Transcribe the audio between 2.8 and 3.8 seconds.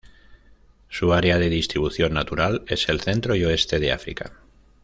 el centro y oeste